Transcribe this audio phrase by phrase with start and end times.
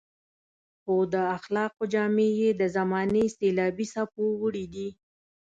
[0.81, 4.89] خو د اخلاقو جامې يې د زمانې سېلابي څپو وړي دي.